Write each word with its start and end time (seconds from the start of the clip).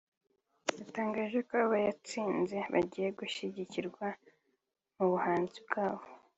yatangaje 0.79 1.37
ko 1.47 1.51
aba 1.63 1.69
batsinze 1.85 2.57
bagiye 2.73 3.09
gushyigikirwa 3.19 4.05
mu 4.95 5.05
buhanzi 5.11 5.57
bwabo 5.67 6.05